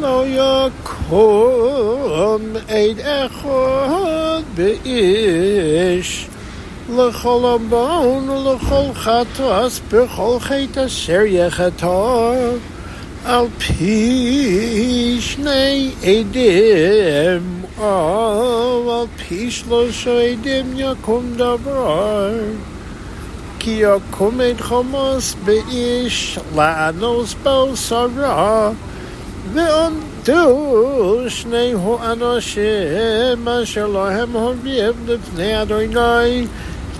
לא 0.00 0.24
יקום 0.26 2.42
עד 2.68 3.00
אחד 3.00 4.42
באיש 4.54 6.26
לכל 6.96 7.54
הבון 7.54 8.30
ולכל 8.30 8.94
חטוס 8.94 9.80
בכל 9.92 10.36
חטא 10.40 10.86
אשר 10.86 11.20
יחטא 11.26 12.32
על 13.24 13.46
פי 13.58 15.16
שני 15.20 15.90
עדים 16.02 17.62
או 17.78 19.00
על 19.00 19.06
פי 19.28 19.50
שלושה 19.50 20.22
עדים 20.22 20.72
יקום 20.76 21.32
דבר 21.36 22.30
כי 23.58 23.70
יקום 23.70 24.40
עד 24.40 24.60
חומוס 24.60 25.36
באיש 25.44 26.38
לאנוס 26.56 27.34
בו 27.42 27.76
שרה 27.76 28.70
ועמדו 29.52 31.24
שני 31.28 31.72
האנשים 32.00 33.48
אשר 33.48 33.86
להם 33.86 34.32
הוריב 34.32 34.94
לפני 35.06 35.62
אדוני 35.62 36.46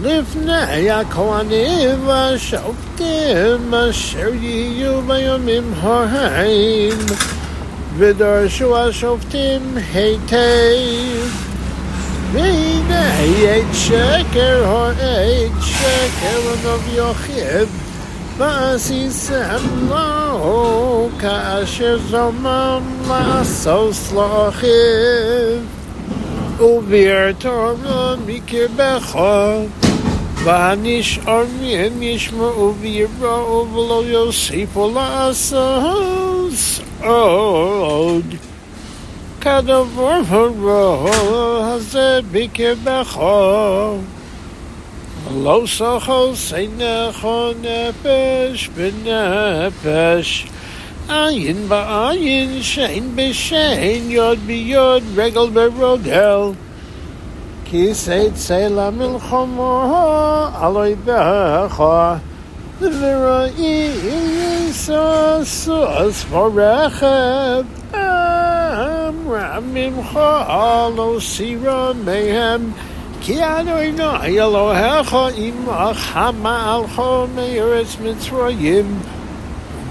לפני 0.02 0.90
הכהנים 0.90 2.06
והשופטים 2.06 3.74
אשר 3.74 4.34
יהיו 4.34 5.02
בימים 5.02 5.72
ההם. 5.80 6.98
ודרשו 7.98 8.76
השופטים 8.76 9.76
היטב 9.94 10.36
והנה 12.32 13.12
עת 13.18 13.74
שקר 13.74 14.64
העת 14.66 15.52
שקר 15.62 16.40
ונוב 16.44 16.88
יוכיב 16.94 17.68
ועשיסם 18.38 19.60
לו 19.88 20.83
כאשר 21.23 21.97
זומם 22.09 22.81
לעשוס 23.07 24.11
לאחיו 24.11 25.59
ובירתו 26.59 27.73
מקרבך 28.25 29.19
והנשאר 30.43 31.43
מהם 31.61 32.01
ישמעו 32.01 32.73
ויראו 32.79 33.67
ולא 33.73 34.03
יוסיפו 34.05 34.91
לעשוס 34.93 36.79
עוד 37.03 38.35
כדבר 39.41 40.19
הרע 40.29 41.11
הזה 41.73 42.19
בקרבך 42.31 43.19
לא 45.43 45.63
סחו 45.67 46.35
סינך 46.35 47.27
נפש 47.61 48.69
בנפש 48.75 50.45
עין 51.09 51.69
בעין, 51.69 52.61
שיין 52.61 53.15
בשין, 53.15 54.11
יוד 54.11 54.39
ביוד, 54.45 55.03
רגל 55.15 55.49
ברגל. 55.49 56.51
כיסא 57.65 58.23
צלע 58.33 58.89
מלחמה 58.89 60.49
על 60.61 60.75
אויביך, 60.75 61.83
וראי 62.81 63.89
סוס 64.71 66.25
ורכב, 66.29 67.63
אמרה 67.93 69.59
ממך 69.73 70.19
לא 70.95 71.17
סירה 71.19 71.91
מהם, 72.05 72.71
כי 73.21 73.43
אדוני 73.43 74.41
אלוהיך 74.41 75.17
עמך 75.35 76.17
המלך 76.17 77.01
מארץ 77.35 77.97
מצרים, 78.03 78.99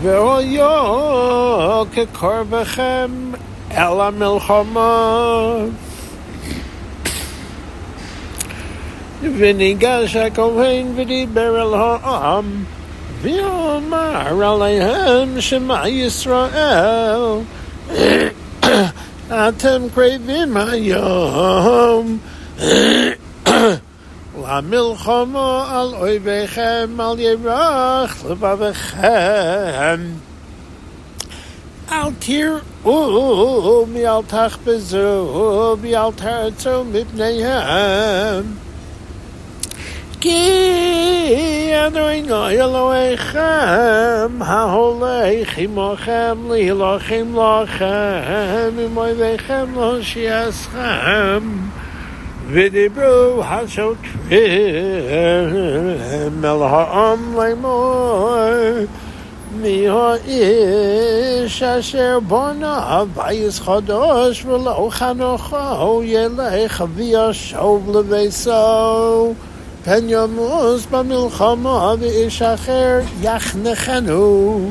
ואויו 0.02 1.84
כקרבכם 1.92 3.10
אל 3.70 4.00
המלחמה. 4.00 5.54
וניגש 9.22 10.16
הכהן 10.16 10.86
ודיבר 10.96 11.62
אל 11.62 11.74
העם, 11.74 12.64
ואומר 13.22 14.44
עליהם 14.44 15.40
שמע 15.40 15.88
ישראל, 15.88 17.20
אתם 19.30 19.82
קרבים 19.94 20.56
היום 20.56 22.18
למלחמה 24.47 25.67
על 25.71 25.93
אויביכם, 25.93 26.99
על 26.99 27.19
ירח 27.19 28.25
לבביכם. 28.29 29.99
אל 31.91 32.09
תראו, 32.19 33.85
ואל 33.93 34.21
תחפזו, 34.27 35.77
ואל 35.81 36.11
תרצו 36.15 36.83
מפניהם. 36.83 38.43
כי 40.21 41.71
אדוני 41.87 42.23
אלוהיכם 42.61 44.41
ההולך 44.41 45.57
עמכם 45.57 46.37
להילחם 46.49 47.35
לכם 47.35 48.71
עם 48.85 48.97
אויביכם 48.97 49.65
להושיעכם 49.75 51.39
ודיברו 52.52 53.42
השוטרים 53.44 54.44
אל 56.44 56.62
העם 56.62 57.36
לאמור 57.36 58.30
מי 59.56 59.88
האיש 59.88 61.62
אשר 61.62 62.18
בונה 62.26 63.02
בייס 63.14 63.60
חדש 63.60 64.44
ולא 64.44 64.88
חנוכו 64.90 66.02
ילך 66.04 66.84
וישוב 66.94 67.96
לביתו 67.96 69.32
פן 69.84 70.04
ימוס 70.08 70.86
במלחמה 70.90 71.94
ואיש 72.00 72.42
אחר 72.42 73.00
יחנכנו 73.22 74.70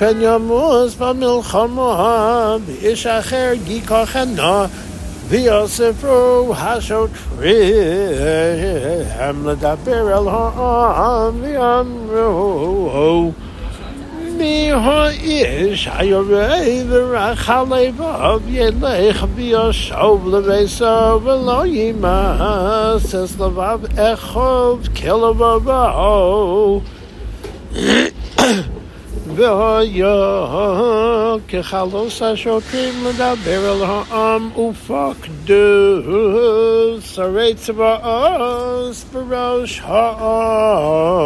פן 0.00 0.16
ימוס 0.20 0.94
במלחמה 0.94 2.56
ואיש 2.66 3.06
אחר 3.06 3.52
ייקחנו 3.66 4.64
ויוספו 5.28 6.54
השוטרים 6.56 7.48
לדבר 9.46 10.18
אל 10.18 10.28
העם 10.28 11.34
ויאמרו 11.40 13.32
מי 14.38 14.72
האיש 14.72 15.88
היורה 15.92 16.58
ורחל 16.88 17.64
לבב 17.70 18.40
ילך 18.48 19.26
וישוב 19.34 20.34
לביתו 20.34 21.20
ולא 21.24 21.66
ימאס 21.66 23.14
את 23.14 23.40
לבב 23.40 23.78
אכוב 23.98 24.88
כלבבו 24.96 26.80
והיה 29.40 30.14
כחלוס 31.48 32.22
השוטרים 32.22 32.94
לדבר 33.06 33.72
אל 33.72 33.82
העם 33.84 34.50
ופקדו 34.58 35.54
שרי 37.00 37.54
צבאות 37.54 38.96
בראש 39.12 39.80
העם 39.84 41.16